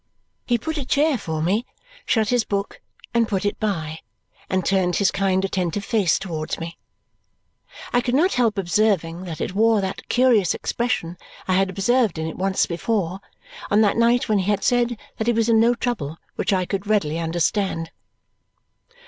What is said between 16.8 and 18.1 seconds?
readily understand.